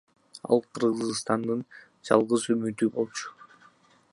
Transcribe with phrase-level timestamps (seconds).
[0.55, 1.61] Ал Кыргызстандын
[2.09, 3.37] жалгыз үмүтү болчу.